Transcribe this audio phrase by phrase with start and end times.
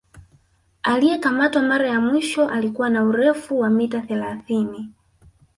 [0.83, 4.93] Aliyekamatwa mara ya mwisho alikuwa na urefu wa mita thelathini